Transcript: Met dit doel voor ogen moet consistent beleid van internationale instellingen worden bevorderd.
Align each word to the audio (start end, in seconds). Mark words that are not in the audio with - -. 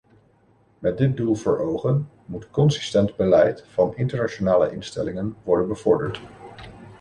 Met 0.79 0.97
dit 0.97 1.17
doel 1.17 1.35
voor 1.35 1.59
ogen 1.59 2.09
moet 2.25 2.49
consistent 2.49 3.15
beleid 3.15 3.63
van 3.67 3.95
internationale 3.95 4.71
instellingen 4.71 5.35
worden 5.43 5.67
bevorderd. 5.67 6.21